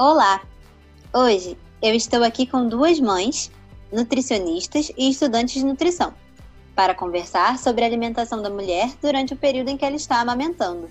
Olá! 0.00 0.40
Hoje 1.12 1.58
eu 1.82 1.92
estou 1.92 2.22
aqui 2.22 2.46
com 2.46 2.68
duas 2.68 3.00
mães, 3.00 3.50
nutricionistas 3.92 4.92
e 4.96 5.10
estudantes 5.10 5.54
de 5.54 5.64
nutrição, 5.64 6.14
para 6.72 6.94
conversar 6.94 7.58
sobre 7.58 7.82
a 7.82 7.86
alimentação 7.88 8.40
da 8.40 8.48
mulher 8.48 8.94
durante 9.02 9.34
o 9.34 9.36
período 9.36 9.70
em 9.70 9.76
que 9.76 9.84
ela 9.84 9.96
está 9.96 10.20
amamentando. 10.20 10.88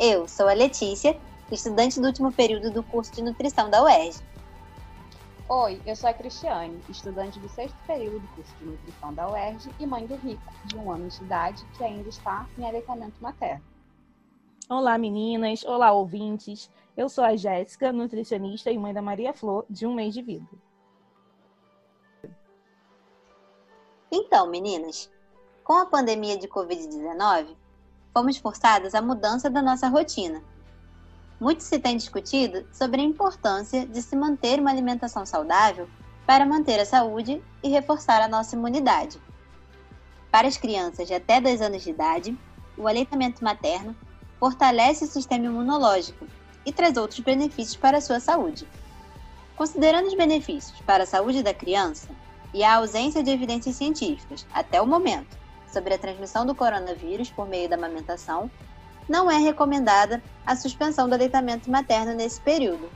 Eu 0.00 0.26
sou 0.26 0.48
a 0.48 0.52
Letícia, 0.52 1.16
estudante 1.52 2.00
do 2.00 2.08
último 2.08 2.32
período 2.32 2.72
do 2.72 2.82
curso 2.82 3.12
de 3.12 3.22
nutrição 3.22 3.70
da 3.70 3.84
UERJ. 3.84 4.20
Oi, 5.48 5.80
eu 5.86 5.94
sou 5.94 6.10
a 6.10 6.12
Cristiane, 6.12 6.82
estudante 6.88 7.38
do 7.38 7.48
sexto 7.50 7.76
período 7.86 8.18
do 8.18 8.28
curso 8.34 8.52
de 8.58 8.64
nutrição 8.64 9.14
da 9.14 9.30
UERJ 9.30 9.70
e 9.78 9.86
mãe 9.86 10.04
do 10.06 10.16
Rico, 10.16 10.42
de 10.64 10.76
um 10.76 10.90
ano 10.90 11.08
de 11.08 11.22
idade, 11.22 11.64
que 11.78 11.84
ainda 11.84 12.08
está 12.08 12.48
em 12.58 12.66
aleitamento 12.66 13.14
materno. 13.22 13.62
Olá, 14.68 14.96
meninas! 14.98 15.64
Olá, 15.64 15.90
ouvintes! 15.92 16.68
Eu 16.96 17.08
sou 17.08 17.24
a 17.24 17.36
Jéssica, 17.36 17.92
nutricionista 17.92 18.70
e 18.70 18.76
mãe 18.76 18.92
da 18.92 19.00
Maria 19.00 19.32
Flor, 19.32 19.64
de 19.70 19.86
um 19.86 19.94
mês 19.94 20.12
de 20.12 20.22
vida. 20.22 20.46
Então, 24.10 24.50
meninas, 24.50 25.10
com 25.62 25.74
a 25.74 25.86
pandemia 25.86 26.36
de 26.36 26.48
Covid-19, 26.48 27.56
fomos 28.12 28.36
forçadas 28.38 28.94
à 28.94 29.00
mudança 29.00 29.48
da 29.48 29.62
nossa 29.62 29.88
rotina. 29.88 30.42
Muito 31.40 31.62
se 31.62 31.78
tem 31.78 31.96
discutido 31.96 32.66
sobre 32.72 33.00
a 33.00 33.04
importância 33.04 33.86
de 33.86 34.02
se 34.02 34.16
manter 34.16 34.58
uma 34.58 34.70
alimentação 34.70 35.24
saudável 35.24 35.88
para 36.26 36.44
manter 36.44 36.80
a 36.80 36.84
saúde 36.84 37.42
e 37.62 37.68
reforçar 37.68 38.20
a 38.20 38.28
nossa 38.28 38.56
imunidade. 38.56 39.20
Para 40.30 40.48
as 40.48 40.56
crianças 40.56 41.06
de 41.06 41.14
até 41.14 41.40
2 41.40 41.62
anos 41.62 41.82
de 41.82 41.90
idade, 41.90 42.38
o 42.76 42.86
aleitamento 42.86 43.42
materno 43.42 43.96
fortalece 44.38 45.04
o 45.04 45.08
sistema 45.08 45.46
imunológico 45.46 46.26
e 46.64 46.72
traz 46.72 46.96
outros 46.96 47.20
benefícios 47.20 47.76
para 47.76 47.98
a 47.98 48.00
sua 48.00 48.20
saúde. 48.20 48.66
Considerando 49.56 50.06
os 50.06 50.14
benefícios 50.14 50.80
para 50.82 51.04
a 51.04 51.06
saúde 51.06 51.42
da 51.42 51.52
criança 51.52 52.08
e 52.52 52.64
a 52.64 52.76
ausência 52.76 53.22
de 53.22 53.30
evidências 53.30 53.76
científicas, 53.76 54.46
até 54.52 54.80
o 54.80 54.86
momento, 54.86 55.38
sobre 55.72 55.94
a 55.94 55.98
transmissão 55.98 56.44
do 56.44 56.54
coronavírus 56.54 57.30
por 57.30 57.46
meio 57.46 57.68
da 57.68 57.76
amamentação, 57.76 58.50
não 59.08 59.30
é 59.30 59.38
recomendada 59.38 60.22
a 60.46 60.56
suspensão 60.56 61.08
do 61.08 61.14
aleitamento 61.14 61.70
materno 61.70 62.14
nesse 62.14 62.40
período. 62.40 62.90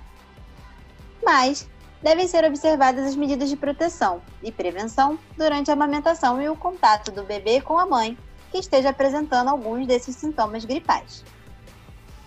Mas 1.22 1.68
devem 2.02 2.28
ser 2.28 2.44
observadas 2.44 3.06
as 3.06 3.16
medidas 3.16 3.48
de 3.48 3.56
proteção 3.56 4.20
e 4.42 4.52
prevenção 4.52 5.18
durante 5.36 5.70
a 5.70 5.74
amamentação 5.74 6.40
e 6.40 6.48
o 6.48 6.56
contato 6.56 7.10
do 7.10 7.24
bebê 7.24 7.60
com 7.60 7.78
a 7.78 7.86
mãe 7.86 8.16
que 8.50 8.58
esteja 8.58 8.90
apresentando 8.90 9.48
alguns 9.48 9.86
desses 9.86 10.14
sintomas 10.14 10.64
gripais. 10.64 11.24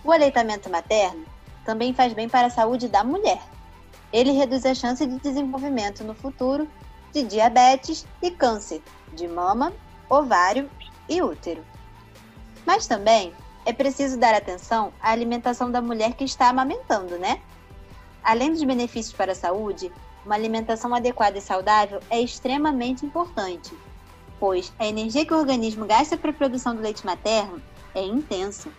O 0.08 0.12
aleitamento 0.12 0.70
materno 0.70 1.22
também 1.66 1.92
faz 1.92 2.14
bem 2.14 2.30
para 2.30 2.46
a 2.46 2.50
saúde 2.50 2.88
da 2.88 3.04
mulher. 3.04 3.42
Ele 4.10 4.32
reduz 4.32 4.64
a 4.64 4.74
chance 4.74 5.04
de 5.04 5.18
desenvolvimento 5.18 6.02
no 6.02 6.14
futuro 6.14 6.66
de 7.12 7.22
diabetes 7.24 8.06
e 8.22 8.30
câncer 8.30 8.82
de 9.12 9.28
mama, 9.28 9.70
ovário 10.08 10.70
e 11.10 11.20
útero. 11.20 11.62
Mas 12.64 12.86
também 12.86 13.34
é 13.66 13.72
preciso 13.74 14.18
dar 14.18 14.34
atenção 14.34 14.94
à 14.98 15.10
alimentação 15.10 15.70
da 15.70 15.82
mulher 15.82 16.14
que 16.14 16.24
está 16.24 16.48
amamentando, 16.48 17.18
né? 17.18 17.42
Além 18.24 18.50
dos 18.50 18.64
benefícios 18.64 19.14
para 19.14 19.32
a 19.32 19.34
saúde, 19.34 19.92
uma 20.24 20.36
alimentação 20.36 20.94
adequada 20.94 21.36
e 21.36 21.42
saudável 21.42 22.00
é 22.08 22.18
extremamente 22.18 23.04
importante, 23.04 23.76
pois 24.40 24.72
a 24.78 24.86
energia 24.86 25.26
que 25.26 25.34
o 25.34 25.38
organismo 25.38 25.84
gasta 25.84 26.16
para 26.16 26.30
a 26.30 26.34
produção 26.34 26.74
do 26.74 26.80
leite 26.80 27.04
materno 27.04 27.60
é 27.94 28.02
intensa. 28.02 28.70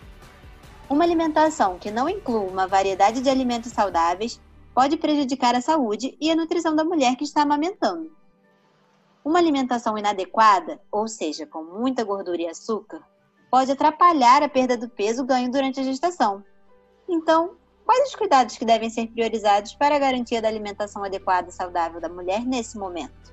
Uma 0.90 1.04
alimentação 1.04 1.78
que 1.78 1.88
não 1.88 2.08
inclua 2.08 2.40
uma 2.40 2.66
variedade 2.66 3.20
de 3.20 3.30
alimentos 3.30 3.70
saudáveis 3.70 4.40
pode 4.74 4.96
prejudicar 4.96 5.54
a 5.54 5.60
saúde 5.60 6.18
e 6.20 6.28
a 6.28 6.34
nutrição 6.34 6.74
da 6.74 6.82
mulher 6.82 7.14
que 7.14 7.22
está 7.22 7.42
amamentando. 7.42 8.10
Uma 9.24 9.38
alimentação 9.38 9.96
inadequada, 9.96 10.80
ou 10.90 11.06
seja, 11.06 11.46
com 11.46 11.62
muita 11.62 12.02
gordura 12.02 12.42
e 12.42 12.48
açúcar, 12.48 13.00
pode 13.48 13.70
atrapalhar 13.70 14.42
a 14.42 14.48
perda 14.48 14.76
do 14.76 14.88
peso 14.88 15.24
ganho 15.24 15.48
durante 15.48 15.78
a 15.78 15.84
gestação. 15.84 16.42
Então, 17.08 17.54
quais 17.86 18.08
os 18.08 18.16
cuidados 18.16 18.58
que 18.58 18.64
devem 18.64 18.90
ser 18.90 19.06
priorizados 19.06 19.72
para 19.74 19.94
a 19.94 19.98
garantia 20.00 20.42
da 20.42 20.48
alimentação 20.48 21.04
adequada 21.04 21.50
e 21.50 21.52
saudável 21.52 22.00
da 22.00 22.08
mulher 22.08 22.44
nesse 22.44 22.76
momento? 22.76 23.32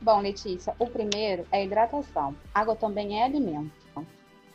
Bom, 0.00 0.20
Letícia, 0.20 0.74
o 0.80 0.88
primeiro 0.88 1.46
é 1.52 1.58
a 1.58 1.64
hidratação. 1.64 2.34
Água 2.52 2.74
também 2.74 3.20
é 3.20 3.24
alimento. 3.24 3.81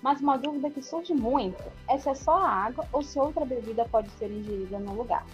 Mas 0.01 0.21
uma 0.21 0.37
dúvida 0.37 0.69
que 0.69 0.81
surge 0.81 1.13
muito 1.13 1.63
é 1.89 1.97
se 1.97 2.09
é 2.09 2.15
só 2.15 2.37
água 2.37 2.87
ou 2.91 3.01
se 3.01 3.19
outra 3.19 3.45
bebida 3.45 3.85
pode 3.85 4.09
ser 4.11 4.31
ingerida 4.31 4.79
no 4.79 4.93
lugar. 4.93 5.25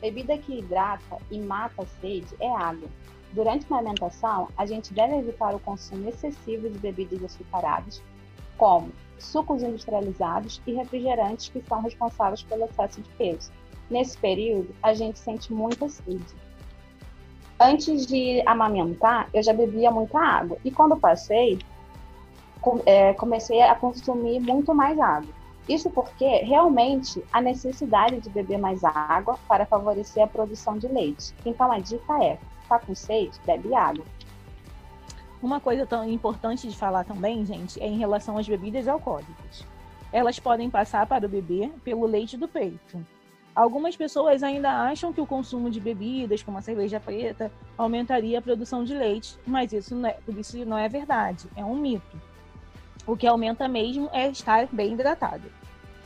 Bebida 0.00 0.36
que 0.36 0.58
hidrata 0.58 1.18
e 1.30 1.38
mata 1.38 1.82
a 1.82 1.86
sede 1.86 2.34
é 2.38 2.50
água. 2.50 2.88
Durante 3.32 3.66
a 3.72 3.76
alimentação, 3.76 4.48
a 4.56 4.66
gente 4.66 4.92
deve 4.92 5.16
evitar 5.16 5.54
o 5.54 5.58
consumo 5.58 6.08
excessivo 6.08 6.68
de 6.68 6.78
bebidas 6.78 7.24
açucaradas, 7.24 8.02
como 8.56 8.92
sucos 9.18 9.62
industrializados 9.62 10.60
e 10.66 10.74
refrigerantes 10.74 11.48
que 11.48 11.62
são 11.62 11.80
responsáveis 11.80 12.42
pelo 12.42 12.64
excesso 12.64 13.00
de 13.00 13.08
peso. 13.10 13.50
Nesse 13.90 14.16
período, 14.18 14.74
a 14.82 14.94
gente 14.94 15.18
sente 15.18 15.52
muita 15.52 15.88
sede. 15.88 16.34
Antes 17.58 18.06
de 18.06 18.42
amamentar, 18.46 19.28
eu 19.32 19.42
já 19.42 19.52
bebia 19.52 19.90
muita 19.90 20.18
água 20.18 20.58
e 20.64 20.70
quando 20.70 20.96
passei, 20.96 21.58
comecei 23.16 23.62
a 23.62 23.74
consumir 23.74 24.40
muito 24.40 24.74
mais 24.74 24.98
água. 24.98 25.32
Isso 25.68 25.88
porque 25.90 26.26
realmente 26.38 27.24
há 27.32 27.40
necessidade 27.40 28.20
de 28.20 28.28
beber 28.28 28.58
mais 28.58 28.84
água 28.84 29.38
para 29.48 29.64
favorecer 29.64 30.22
a 30.22 30.26
produção 30.26 30.76
de 30.76 30.86
leite. 30.88 31.34
Então 31.44 31.72
a 31.72 31.78
dica 31.78 32.22
é: 32.22 32.38
tá 32.68 32.78
com 32.78 32.94
sede, 32.94 33.38
bebe 33.46 33.74
água. 33.74 34.04
Uma 35.42 35.60
coisa 35.60 35.86
tão 35.86 36.08
importante 36.08 36.68
de 36.68 36.76
falar 36.76 37.04
também, 37.04 37.44
gente, 37.44 37.80
é 37.80 37.86
em 37.86 37.98
relação 37.98 38.36
às 38.38 38.46
bebidas 38.46 38.88
alcoólicas. 38.88 39.64
Elas 40.12 40.38
podem 40.38 40.70
passar 40.70 41.06
para 41.06 41.26
o 41.26 41.28
bebê 41.28 41.70
pelo 41.82 42.06
leite 42.06 42.36
do 42.36 42.48
peito. 42.48 43.04
Algumas 43.54 43.96
pessoas 43.96 44.42
ainda 44.42 44.70
acham 44.70 45.12
que 45.12 45.20
o 45.20 45.26
consumo 45.26 45.70
de 45.70 45.80
bebidas, 45.80 46.42
como 46.42 46.58
a 46.58 46.62
cerveja 46.62 46.98
preta, 46.98 47.52
aumentaria 47.78 48.38
a 48.38 48.42
produção 48.42 48.84
de 48.84 48.94
leite, 48.94 49.38
mas 49.46 49.72
isso 49.72 49.94
não 49.94 50.08
é, 50.08 50.16
isso 50.36 50.64
não 50.64 50.78
é 50.78 50.88
verdade, 50.88 51.46
é 51.54 51.64
um 51.64 51.76
mito. 51.76 52.20
O 53.06 53.16
que 53.16 53.26
aumenta 53.26 53.68
mesmo 53.68 54.08
é 54.12 54.28
estar 54.28 54.66
bem 54.72 54.94
hidratado. 54.94 55.44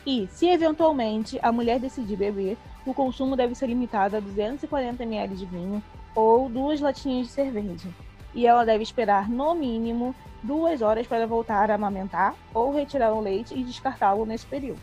E, 0.04 0.26
se 0.32 0.48
eventualmente 0.48 1.38
a 1.42 1.52
mulher 1.52 1.78
decidir 1.78 2.16
beber, 2.16 2.56
o 2.86 2.94
consumo 2.94 3.36
deve 3.36 3.54
ser 3.54 3.66
limitado 3.66 4.16
a 4.16 4.20
240 4.20 5.02
ml 5.02 5.36
de 5.36 5.46
vinho 5.46 5.82
ou 6.14 6.48
duas 6.48 6.80
latinhas 6.80 7.26
de 7.26 7.32
cerveja. 7.32 7.88
E 8.34 8.46
ela 8.46 8.64
deve 8.64 8.82
esperar, 8.82 9.28
no 9.28 9.54
mínimo, 9.54 10.14
duas 10.42 10.82
horas 10.82 11.06
para 11.06 11.26
voltar 11.26 11.70
a 11.70 11.74
amamentar 11.74 12.34
ou 12.54 12.72
retirar 12.72 13.12
o 13.12 13.20
leite 13.20 13.54
e 13.54 13.62
descartá-lo 13.62 14.24
nesse 14.24 14.46
período. 14.46 14.80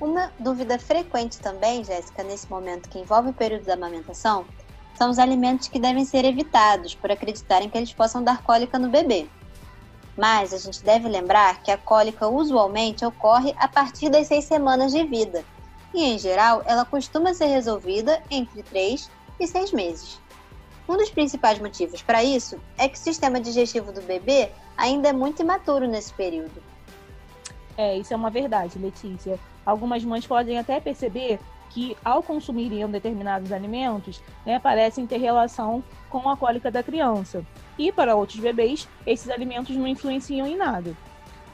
Uma 0.00 0.32
dúvida 0.38 0.78
frequente 0.78 1.38
também, 1.38 1.84
Jéssica, 1.84 2.24
nesse 2.24 2.50
momento 2.50 2.88
que 2.88 2.98
envolve 2.98 3.30
o 3.30 3.34
período 3.34 3.64
da 3.64 3.74
amamentação, 3.74 4.44
são 4.94 5.10
os 5.10 5.18
alimentos 5.18 5.68
que 5.68 5.78
devem 5.78 6.04
ser 6.04 6.24
evitados 6.24 6.94
por 6.94 7.10
acreditarem 7.10 7.70
que 7.70 7.78
eles 7.78 7.92
possam 7.92 8.22
dar 8.22 8.42
cólica 8.42 8.78
no 8.78 8.88
bebê. 8.88 9.26
Mas 10.16 10.52
a 10.52 10.58
gente 10.58 10.84
deve 10.84 11.08
lembrar 11.08 11.62
que 11.62 11.70
a 11.70 11.78
cólica 11.78 12.28
usualmente 12.28 13.04
ocorre 13.04 13.54
a 13.58 13.66
partir 13.66 14.10
das 14.10 14.26
seis 14.26 14.44
semanas 14.44 14.92
de 14.92 15.04
vida, 15.04 15.44
e 15.94 16.04
em 16.04 16.18
geral 16.18 16.62
ela 16.66 16.84
costuma 16.84 17.34
ser 17.34 17.46
resolvida 17.46 18.22
entre 18.30 18.62
três 18.62 19.10
e 19.38 19.46
seis 19.46 19.72
meses. 19.72 20.20
Um 20.88 20.96
dos 20.96 21.10
principais 21.10 21.58
motivos 21.58 22.02
para 22.02 22.22
isso 22.22 22.60
é 22.76 22.88
que 22.88 22.98
o 22.98 23.00
sistema 23.00 23.40
digestivo 23.40 23.92
do 23.92 24.02
bebê 24.02 24.50
ainda 24.76 25.08
é 25.08 25.12
muito 25.12 25.42
imaturo 25.42 25.86
nesse 25.86 26.12
período. 26.12 26.62
É, 27.76 27.96
isso 27.96 28.12
é 28.12 28.16
uma 28.16 28.30
verdade, 28.30 28.78
Letícia. 28.78 29.38
Algumas 29.64 30.04
mães 30.04 30.26
podem 30.26 30.58
até 30.58 30.80
perceber 30.80 31.38
que, 31.72 31.96
ao 32.04 32.22
consumirem 32.22 32.86
determinados 32.88 33.50
alimentos, 33.50 34.22
né, 34.44 34.58
parecem 34.58 35.06
ter 35.06 35.16
relação 35.16 35.82
com 36.10 36.28
a 36.28 36.36
cólica 36.36 36.70
da 36.70 36.82
criança. 36.82 37.44
E 37.78 37.90
para 37.90 38.14
outros 38.14 38.38
bebês, 38.38 38.88
esses 39.06 39.30
alimentos 39.30 39.74
não 39.74 39.86
influenciam 39.86 40.46
em 40.46 40.56
nada. 40.56 40.94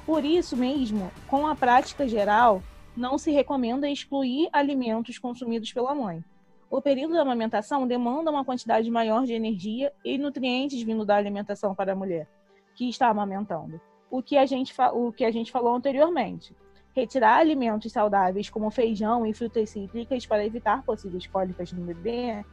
Por 0.04 0.24
isso 0.24 0.56
mesmo, 0.56 1.10
com 1.28 1.46
a 1.46 1.54
prática 1.54 2.08
geral, 2.08 2.62
não 2.96 3.16
se 3.16 3.30
recomenda 3.30 3.88
excluir 3.88 4.48
alimentos 4.52 5.18
consumidos 5.18 5.72
pela 5.72 5.94
mãe. 5.94 6.24
O 6.70 6.82
período 6.82 7.14
da 7.14 7.22
amamentação 7.22 7.86
demanda 7.86 8.30
uma 8.30 8.44
quantidade 8.44 8.90
maior 8.90 9.24
de 9.24 9.32
energia 9.32 9.92
e 10.04 10.18
nutrientes 10.18 10.82
vindo 10.82 11.04
da 11.04 11.16
alimentação 11.16 11.74
para 11.74 11.92
a 11.92 11.96
mulher 11.96 12.28
que 12.74 12.88
está 12.88 13.08
amamentando. 13.08 13.80
O 14.10 14.22
que 14.22 14.36
a 14.36 14.46
gente, 14.46 14.74
o 14.92 15.12
que 15.12 15.24
a 15.24 15.30
gente 15.30 15.52
falou 15.52 15.74
anteriormente. 15.74 16.54
Retirar 16.98 17.36
alimentos 17.38 17.92
saudáveis 17.92 18.50
como 18.50 18.72
feijão 18.72 19.24
e 19.24 19.32
frutas 19.32 19.70
cítricas 19.70 20.26
para 20.26 20.44
evitar 20.44 20.82
possíveis 20.82 21.28
cólicas 21.28 21.70
no 21.70 21.84
bebê 21.84 22.44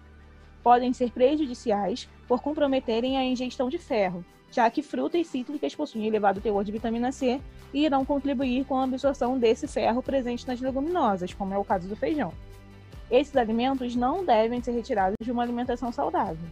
podem 0.62 0.94
ser 0.94 1.10
prejudiciais 1.10 2.08
por 2.28 2.44
comprometerem 2.44 3.18
a 3.18 3.24
ingestão 3.24 3.70
de 3.70 3.80
ferro, 3.80 4.24
já 4.52 4.70
que 4.70 4.84
frutas 4.84 5.26
cítricas 5.26 5.74
possuem 5.74 6.06
elevado 6.06 6.42
teor 6.42 6.64
de 6.64 6.72
vitamina 6.72 7.12
C 7.12 7.42
e 7.74 7.86
irão 7.86 8.06
contribuir 8.06 8.66
com 8.66 8.78
a 8.78 8.84
absorção 8.84 9.40
desse 9.40 9.68
ferro 9.68 10.04
presente 10.04 10.48
nas 10.48 10.62
leguminosas, 10.62 11.34
como 11.34 11.52
é 11.52 11.58
o 11.58 11.66
caso 11.66 11.88
do 11.88 11.96
feijão. 11.96 12.32
esses 13.10 13.36
alimentos 13.36 13.96
não 13.96 14.24
devem 14.24 14.62
ser 14.62 14.74
retirados 14.74 15.18
de 15.20 15.32
uma 15.32 15.42
alimentação 15.42 15.92
saudável. 15.92 16.48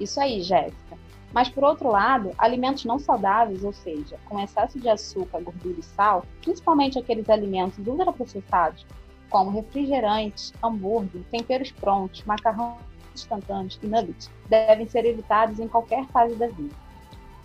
Isso 0.00 0.20
aí, 0.20 0.42
Jéssica. 0.42 0.98
Mas, 1.32 1.48
por 1.48 1.64
outro 1.64 1.90
lado, 1.90 2.32
alimentos 2.36 2.84
não 2.84 2.98
saudáveis, 2.98 3.64
ou 3.64 3.72
seja, 3.72 4.18
com 4.26 4.38
excesso 4.38 4.78
de 4.78 4.88
açúcar, 4.88 5.40
gordura 5.40 5.80
e 5.80 5.82
sal, 5.82 6.24
principalmente 6.42 6.98
aqueles 6.98 7.28
alimentos 7.30 7.78
ultraprocessados, 7.86 8.84
como 9.30 9.50
refrigerantes, 9.50 10.52
hambúrguer, 10.62 11.22
temperos 11.30 11.72
prontos, 11.72 12.22
macarrão 12.24 12.76
instantâneos 13.14 13.78
e 13.82 13.86
nuggets, 13.86 14.30
devem 14.48 14.86
ser 14.86 15.06
evitados 15.06 15.58
em 15.58 15.68
qualquer 15.68 16.04
fase 16.08 16.34
da 16.34 16.48
vida. 16.48 16.74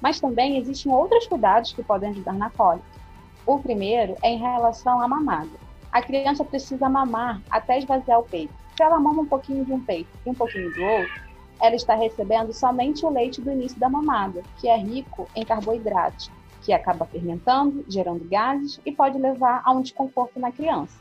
Mas 0.02 0.20
também 0.20 0.58
existem 0.58 0.92
outros 0.92 1.26
cuidados 1.28 1.72
que 1.72 1.82
podem 1.82 2.10
ajudar 2.10 2.34
na 2.34 2.50
cólica. 2.50 2.86
O 3.46 3.58
primeiro 3.60 4.16
é 4.22 4.32
em 4.32 4.38
relação 4.38 5.02
à 5.02 5.08
mamada. 5.08 5.50
A 5.92 6.02
criança 6.02 6.44
precisa 6.44 6.90
mamar 6.90 7.42
até 7.50 7.78
esvaziar 7.78 8.20
o 8.20 8.24
peito. 8.24 8.54
Se 8.76 8.84
ela 8.84 9.00
mama 9.00 9.22
um 9.22 9.26
pouquinho 9.26 9.66
de 9.66 9.72
um 9.72 9.80
peito 9.80 10.10
e 10.26 10.30
um 10.30 10.34
pouquinho 10.34 10.72
do 10.74 10.84
outro, 10.84 11.27
ela 11.62 11.76
está 11.76 11.96
recebendo 11.96 12.54
somente 12.54 13.06
o 13.06 13.10
leite 13.10 13.42
do 13.42 13.52
início 13.52 13.80
da 13.80 13.90
mamada, 13.90 14.44
que 14.60 14.68
é 14.68 14.78
rico 14.78 15.28
em 15.36 15.44
carboidratos, 15.44 16.30
que 16.62 16.74
acaba 16.74 17.06
fermentando, 17.06 17.86
gerando 17.88 18.28
gases 18.28 18.80
e 18.86 18.92
pode 18.92 19.18
levar 19.18 19.62
a 19.64 19.72
um 19.72 19.82
desconforto 19.82 20.40
na 20.40 20.52
criança. 20.52 20.98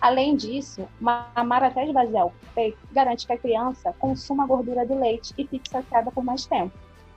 Além 0.00 0.34
disso, 0.34 0.88
mamar 0.98 1.62
até 1.62 1.86
esvaziar 1.86 2.26
o 2.26 2.32
peito 2.54 2.78
garante 2.90 3.26
que 3.26 3.32
a 3.32 3.38
criança 3.38 3.94
consuma 3.98 4.44
a 4.44 4.46
gordura 4.46 4.86
do 4.86 4.98
leite 4.98 5.34
e 5.36 5.46
fique 5.46 5.68
saciada 5.68 6.10
por 6.10 6.24
mais 6.24 6.46
tempo. 6.46 6.72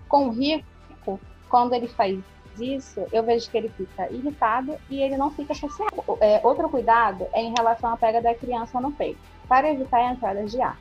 Com 0.09 0.27
o 0.27 0.31
rico, 0.31 1.19
quando 1.49 1.73
ele 1.73 1.87
faz 1.87 2.19
isso, 2.59 3.05
eu 3.11 3.23
vejo 3.23 3.49
que 3.49 3.57
ele 3.57 3.69
fica 3.69 4.11
irritado 4.11 4.75
e 4.89 5.01
ele 5.01 5.15
não 5.15 5.31
fica 5.31 5.53
saciado. 5.55 6.03
É, 6.19 6.41
outro 6.43 6.67
cuidado 6.67 7.25
é 7.31 7.41
em 7.41 7.53
relação 7.57 7.93
à 7.93 7.97
pega 7.97 8.21
da 8.21 8.35
criança 8.35 8.81
no 8.81 8.91
peito, 8.91 9.19
para 9.47 9.71
evitar 9.71 10.11
entradas 10.11 10.51
de 10.51 10.61
ar. 10.61 10.77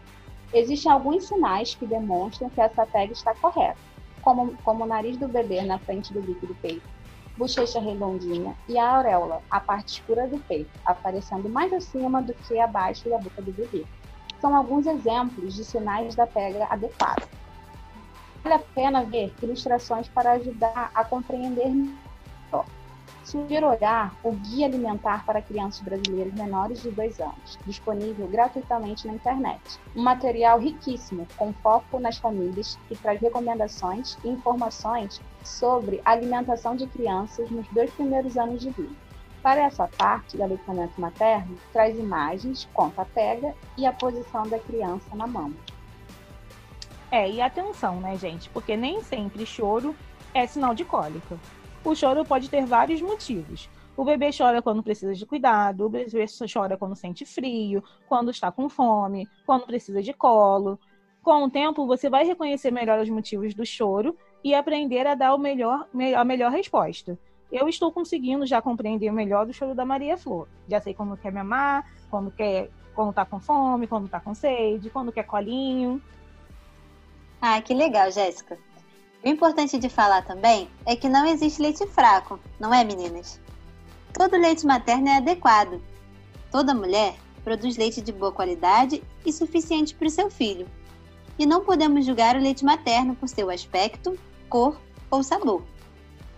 Existem 0.53 0.93
alguns 0.93 1.27
sinais 1.27 1.75
que 1.75 1.87
demonstram 1.87 2.51
que 2.51 2.61
essa 2.61 2.85
pega 2.87 3.13
está 3.13 3.35
correta, 3.35 3.79
como, 4.21 4.55
como 4.65 4.85
o 4.85 4.87
nariz 4.87 5.17
do 5.17 5.27
bebê 5.27 5.63
na 5.63 5.79
frente 5.79 6.13
do 6.13 6.21
bico 6.21 6.47
do 6.47 6.55
peito, 6.57 6.87
bochecha 7.37 7.81
redondinha 7.81 8.55
e 8.69 8.79
a 8.79 8.97
auréola, 8.97 9.43
a 9.51 9.59
parte 9.59 9.95
escura 9.95 10.27
do 10.29 10.39
peito, 10.41 10.71
aparecendo 10.85 11.49
mais 11.49 11.73
acima 11.73 12.21
do 12.23 12.35
que 12.35 12.59
abaixo 12.61 13.09
da 13.09 13.19
boca 13.19 13.41
do 13.41 13.53
bebê. 13.53 13.85
São 14.41 14.55
alguns 14.55 14.87
exemplos 14.87 15.55
de 15.55 15.65
sinais 15.65 16.15
da 16.15 16.27
pega 16.27 16.67
adequada. 16.69 17.23
Vale 18.43 18.57
a 18.57 18.59
pena 18.59 19.05
ver 19.05 19.33
ilustrações 19.43 20.09
para 20.09 20.33
ajudar 20.33 20.91
a 20.95 21.05
compreender. 21.05 21.73
Sugiro 23.25 23.69
olhar 23.69 24.17
o 24.25 24.33
Guia 24.33 24.67
Alimentar 24.67 25.25
para 25.25 25.41
Crianças 25.41 25.81
Brasileiras 25.81 26.35
Menores 26.35 26.83
de 26.83 26.91
2 26.91 27.21
anos, 27.21 27.59
disponível 27.65 28.27
gratuitamente 28.27 29.07
na 29.07 29.15
internet. 29.15 29.79
Um 29.95 30.03
material 30.03 30.59
riquíssimo, 30.59 31.27
com 31.37 31.53
foco 31.53 32.01
nas 32.01 32.19
famílias, 32.19 32.77
que 32.89 32.97
traz 32.97 33.21
recomendações 33.21 34.19
e 34.25 34.29
informações 34.29 35.21
sobre 35.45 36.01
alimentação 36.05 36.75
de 36.75 36.87
crianças 36.89 37.49
nos 37.49 37.67
dois 37.69 37.91
primeiros 37.93 38.37
anos 38.37 38.61
de 38.61 38.71
vida. 38.71 38.95
Para 39.41 39.63
essa 39.63 39.89
parte 39.89 40.37
do 40.37 40.43
aleitamento 40.43 41.01
materno, 41.01 41.57
traz 41.73 41.97
imagens, 41.97 42.69
conta 42.73 43.03
a 43.03 43.05
pega 43.05 43.55
e 43.77 43.87
a 43.87 43.93
posição 43.93 44.49
da 44.49 44.59
criança 44.59 45.15
na 45.15 45.27
mama. 45.27 45.57
É, 47.11 47.31
e 47.31 47.41
atenção, 47.41 48.01
né, 48.01 48.17
gente? 48.17 48.49
Porque 48.51 48.77
nem 48.77 49.03
sempre 49.03 49.45
choro 49.47 49.95
é 50.35 50.47
sinal 50.47 50.75
de 50.75 50.85
cólica. 50.85 51.39
O 51.85 51.95
choro 51.95 52.25
pode 52.25 52.49
ter 52.49 52.65
vários 52.65 53.03
motivos. 53.03 53.69
O 53.97 54.05
bebê 54.05 54.31
chora 54.37 54.63
quando 54.63 54.83
precisa 54.83 55.15
de 55.15 55.27
cuidado, 55.27 55.85
o 55.85 55.89
bebê 55.89 56.27
chora 56.53 56.77
quando 56.77 56.97
sente 56.97 57.27
frio, 57.27 57.83
quando 58.09 58.31
está 58.31 58.51
com 58.51 58.69
fome, 58.69 59.29
quando 59.45 59.67
precisa 59.67 60.03
de 60.03 60.13
colo. 60.13 60.79
Com 61.23 61.45
o 61.45 61.51
tempo, 61.51 61.87
você 61.87 62.09
vai 62.09 62.25
reconhecer 62.25 62.71
melhor 62.71 63.01
os 63.01 63.09
motivos 63.09 63.55
do 63.55 63.67
choro 63.67 64.17
e 64.43 64.55
aprender 64.55 65.07
a 65.07 65.15
dar 65.15 65.35
o 65.35 65.39
melhor, 65.39 65.87
a 66.17 66.25
melhor 66.25 66.51
resposta. 66.51 67.19
Eu 67.51 67.69
estou 67.69 67.93
conseguindo 67.93 68.47
já 68.47 68.63
compreender 68.63 69.13
melhor 69.13 69.45
do 69.45 69.53
choro 69.53 69.75
da 69.75 69.85
Maria 69.85 70.17
Flor. 70.17 70.49
Já 70.69 70.81
sei 70.81 70.95
quando 70.95 71.17
quer 71.17 71.31
me 71.31 71.41
amar, 71.41 71.87
quando 72.11 72.31
quer, 72.31 72.71
quando 72.95 73.13
tá 73.13 73.27
com 73.27 73.39
fome, 73.39 73.87
quando 73.87 74.09
tá 74.09 74.19
com 74.19 74.35
sede, 74.35 74.89
quando 74.89 75.13
quer 75.13 75.25
colinho. 75.25 76.01
Ah, 77.41 77.61
que 77.61 77.75
legal, 77.75 78.11
Jéssica. 78.11 78.59
O 79.25 79.29
importante 79.29 79.79
de 79.79 79.89
falar 79.89 80.23
também 80.23 80.69
é 80.85 80.97
que 80.97 81.09
não 81.09 81.25
existe 81.25 81.63
leite 81.63 81.87
fraco, 81.87 82.41
não 82.59 82.75
é, 82.75 82.83
meninas? 82.83 83.41
Todo 84.13 84.37
leite 84.37 84.67
materno 84.67 85.09
é 85.09 85.19
adequado. 85.19 85.81
Toda 86.51 86.75
mulher 86.75 87.15
produz 87.45 87.77
leite 87.77 88.01
de 88.01 88.11
boa 88.11 88.33
qualidade 88.33 89.01
e 89.25 89.33
suficiente 89.33 89.95
para 89.95 90.09
o 90.09 90.11
seu 90.11 90.29
filho. 90.29 90.67
E 91.39 91.47
não 91.47 91.65
podemos 91.65 92.05
julgar 92.05 92.35
o 92.35 92.41
leite 92.41 92.65
materno 92.65 93.15
por 93.15 93.29
seu 93.29 93.49
aspecto, 93.49 94.19
cor 94.49 94.77
ou 95.09 95.23
sabor. 95.23 95.63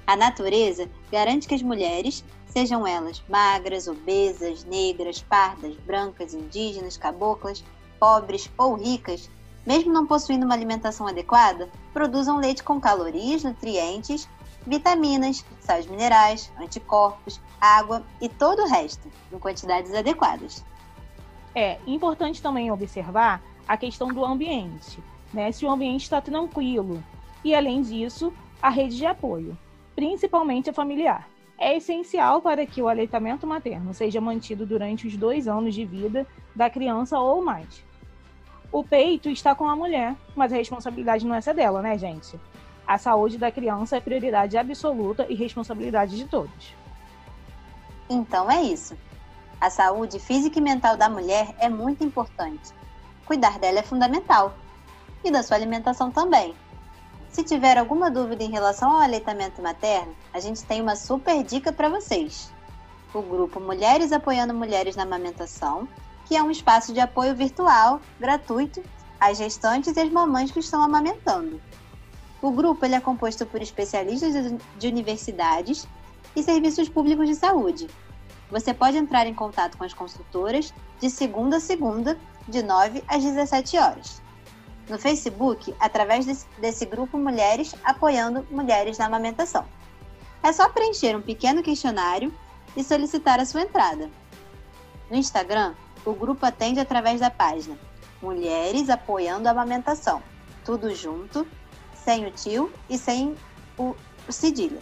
A 0.07 0.15
natureza 0.15 0.87
garante 1.11 1.49
que 1.49 1.55
as 1.55 1.63
mulheres, 1.63 2.23
sejam 2.45 2.87
elas 2.87 3.25
magras, 3.31 3.89
obesas, 3.89 4.63
negras, 4.63 5.23
pardas, 5.23 5.75
brancas, 5.87 6.35
indígenas, 6.35 6.99
caboclas, 6.99 7.65
pobres 7.99 8.51
ou 8.59 8.75
ricas, 8.75 9.31
mesmo 9.67 9.93
não 9.93 10.07
possuindo 10.07 10.45
uma 10.45 10.55
alimentação 10.55 11.07
adequada, 11.07 11.71
produzam 11.93 12.39
leite 12.39 12.63
com 12.63 12.81
calorias, 12.81 13.43
nutrientes, 13.43 14.29
vitaminas, 14.67 15.45
sais 15.61 15.87
minerais, 15.87 16.53
anticorpos, 16.61 17.41
água 17.61 18.03
e 18.21 18.29
todo 18.29 18.63
o 18.63 18.69
resto, 18.69 19.09
em 19.33 19.39
quantidades 19.39 19.95
adequadas. 19.95 20.65
É 21.55 21.79
importante 21.87 22.43
também 22.43 22.71
observar 22.71 23.43
a 23.67 23.77
questão 23.77 24.09
do 24.09 24.25
ambiente, 24.25 25.03
né? 25.33 25.51
Se 25.53 25.65
o 25.65 25.71
ambiente 25.71 26.03
está 26.03 26.21
tranquilo 26.21 27.03
e, 27.43 27.55
além 27.55 27.83
disso, 27.83 28.33
a 28.61 28.69
rede 28.69 28.97
de 28.97 29.07
apoio, 29.07 29.57
principalmente 29.95 30.71
a 30.71 30.75
familiar. 30.75 31.29
É 31.57 31.77
essencial 31.77 32.43
para 32.43 32.67
que 32.67 32.83
o 32.83 32.89
aleitamento 32.89 33.47
materno 33.47 33.95
seja 33.95 34.21
mantido 34.21 34.67
durante 34.67 35.07
os 35.07 35.17
dois 35.17 35.47
anos 35.47 35.75
de 35.75 35.85
vida 35.85 36.27
da 36.55 36.69
criança 36.69 37.19
ou 37.19 37.43
mais 37.45 37.85
o 38.75 38.83
peito 38.83 39.29
está 39.29 39.55
com 39.55 39.69
a 39.69 39.77
mulher, 39.77 40.17
mas 40.35 40.53
a 40.53 40.57
responsabilidade 40.57 41.25
não 41.25 41.37
é 41.37 41.39
essa 41.39 41.55
dela, 41.55 41.81
né, 41.81 41.97
gente? 41.97 42.41
A 42.85 42.99
saúde 42.99 43.39
da 43.39 43.53
criança 43.53 43.97
é 43.97 44.01
prioridade 44.01 44.59
absoluta 44.59 45.25
e 45.29 45.37
responsabilidade 45.37 46.17
de 46.17 46.25
todos. 46.25 46.75
Então 48.11 48.51
é 48.51 48.61
isso. 48.63 48.99
A 49.61 49.71
saúde 49.71 50.19
física 50.19 50.59
e 50.59 50.61
mental 50.61 50.97
da 50.97 51.09
mulher 51.09 51.55
é 51.61 51.69
muito 51.69 52.03
importante. 52.03 52.73
Cuidar 53.25 53.61
dela 53.61 53.79
é 53.79 53.83
fundamental. 53.85 54.53
E 55.23 55.31
da 55.31 55.45
sua 55.45 55.57
alimentação 55.57 56.11
também. 56.11 56.53
Se 57.31 57.45
tiver 57.45 57.79
alguma 57.79 58.11
dúvida 58.11 58.43
em 58.43 58.51
relação 58.51 58.91
ao 58.91 59.03
aleitamento 59.03 59.63
materno, 59.63 60.17
a 60.33 60.41
gente 60.41 60.65
tem 60.65 60.83
uma 60.83 60.97
super 60.97 61.45
dica 61.45 61.73
para 61.73 61.89
vocês. 61.89 62.53
O 63.15 63.23
grupo 63.23 63.61
Mulheres 63.61 64.11
Apoiando 64.11 64.53
Mulheres 64.53 64.97
na 64.97 65.05
Amamentação 65.05 65.87
que 66.27 66.37
é 66.37 66.43
um 66.43 66.51
espaço 66.51 66.93
de 66.93 67.01
apoio 67.01 67.35
virtual, 67.35 68.01
gratuito, 68.19 68.83
às 69.21 69.39
gestantes 69.39 69.97
e 69.97 70.01
às 70.01 70.11
mamães 70.11 70.51
que 70.51 70.61
estão 70.61 70.83
amamentando. 70.83 71.61
O 72.43 72.51
grupo 72.51 72.85
ele 72.85 72.95
é 72.95 73.01
composto 73.01 73.47
por 73.47 73.63
especialistas 73.63 74.35
de 74.79 74.89
universidades 74.89 75.89
e 76.37 76.43
serviços 76.43 76.89
públicos 76.89 77.27
de 77.29 77.35
saúde. 77.35 77.89
Você 78.51 78.75
pode 78.75 78.97
entrar 78.97 79.27
em 79.27 79.35
contato 79.35 79.79
com 79.79 79.85
as 79.85 79.95
consultoras 79.95 80.73
de 81.01 81.09
segunda 81.09 81.57
a 81.57 81.61
segunda, 81.61 82.19
de 82.47 82.63
9 82.63 83.03
às 83.09 83.23
17 83.23 83.79
horas. 83.79 84.23
No 84.89 84.99
Facebook, 84.99 85.75
através 85.81 86.27
desse, 86.27 86.47
desse 86.59 86.85
grupo 86.85 87.17
Mulheres 87.17 87.75
Apoiando 87.83 88.47
Mulheres 88.51 88.99
na 88.99 89.07
Amamentação. 89.07 89.65
É 90.43 90.53
só 90.53 90.69
preencher 90.69 91.17
um 91.17 91.23
pequeno 91.23 91.63
questionário 91.63 92.33
e 92.77 92.85
solicitar 92.85 93.41
a 93.41 93.47
sua 93.47 93.63
entrada. 93.63 94.11
No 95.11 95.17
Instagram, 95.17 95.75
o 96.05 96.13
grupo 96.13 96.45
atende 96.45 96.81
através 96.81 97.21
da 97.21 97.31
página 97.31 97.79
Mulheres 98.21 98.89
Apoiando 98.89 99.49
a 99.49 99.51
Amamentação. 99.51 100.23
Tudo 100.65 100.95
junto, 100.95 101.47
sem 101.95 102.27
o 102.27 102.31
tio 102.31 102.73
e 102.89 102.97
sem 102.97 103.37
o, 103.77 103.95
o 104.29 104.33
cedilha. 104.33 104.81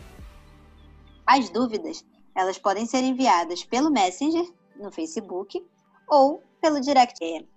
As 1.26 1.50
dúvidas, 1.50 2.04
elas 2.34 2.58
podem 2.58 2.86
ser 2.86 3.02
enviadas 3.02 3.64
pelo 3.64 3.90
Messenger 3.90 4.48
no 4.76 4.92
Facebook 4.92 5.64
ou 6.08 6.42
pelo 6.60 6.80
direct. 6.80 7.48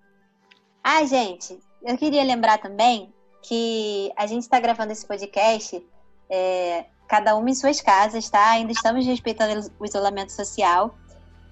Ah, 0.84 1.06
gente, 1.06 1.60
eu 1.84 1.98
queria 1.98 2.24
lembrar 2.24 2.58
também 2.58 3.14
que 3.44 4.12
a 4.16 4.26
gente 4.26 4.42
está 4.42 4.60
gravando 4.60 4.92
esse 4.92 5.06
podcast 5.06 5.86
é, 6.30 6.86
cada 7.08 7.36
uma 7.36 7.50
em 7.50 7.56
suas 7.56 7.82
casas, 7.82 8.30
tá? 8.30 8.52
Ainda 8.52 8.72
estamos 8.72 9.06
respeitando 9.06 9.72
o 9.80 9.86
isolamento 9.86 10.32
social, 10.32 10.96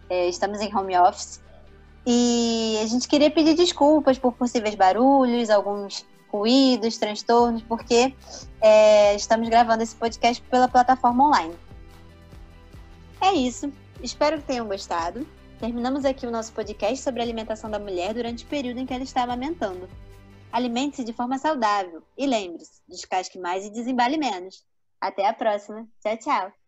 é, 0.10 0.28
estamos 0.28 0.60
em 0.60 0.76
home 0.76 0.98
office, 0.98 1.43
e 2.06 2.80
a 2.82 2.86
gente 2.86 3.08
queria 3.08 3.32
pedir 3.32 3.56
desculpas 3.56 4.18
por 4.18 4.34
possíveis 4.34 4.76
barulhos, 4.76 5.50
alguns 5.50 6.06
ruídos, 6.30 6.98
transtornos, 6.98 7.62
porque 7.64 8.14
é, 8.60 9.16
estamos 9.16 9.48
gravando 9.48 9.84
esse 9.84 9.96
podcast 9.96 10.42
pela 10.50 10.68
plataforma 10.68 11.28
online. 11.28 11.54
É 13.22 13.34
isso. 13.34 13.72
Espero 14.02 14.38
que 14.38 14.48
tenham 14.48 14.68
gostado. 14.68 15.26
terminamos 15.60 16.04
aqui 16.04 16.28
o 16.28 16.32
nosso 16.32 16.52
podcast 16.52 17.02
sobre 17.02 17.22
a 17.22 17.24
alimentação 17.24 17.70
da 17.70 17.80
mulher 17.80 18.14
durante 18.14 18.44
o 18.44 18.48
período 18.48 18.80
em 18.80 18.86
que 18.86 18.94
ela 18.94 19.04
está 19.04 19.24
amamentando. 19.24 19.88
Alimente-se 20.52 21.04
de 21.04 21.14
forma 21.14 21.38
saudável 21.38 22.04
e 22.18 22.28
lembre-se, 22.28 22.82
descasque 22.88 23.40
mais 23.40 23.66
e 23.66 23.70
desembale 23.70 24.18
menos. 24.18 24.66
Até 25.00 25.26
a 25.28 25.34
próxima. 25.34 25.88
Tchau, 26.02 26.18
tchau. 26.18 26.63